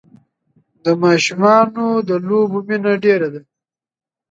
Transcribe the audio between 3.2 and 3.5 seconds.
ده.